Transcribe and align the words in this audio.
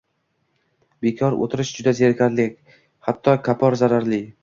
Bekor 1.07 1.37
o‘tirish 1.47 1.73
juda 1.81 1.95
zerikarli, 2.01 2.49
hatto 3.11 3.41
kapor 3.53 3.83
zararli 3.87 4.25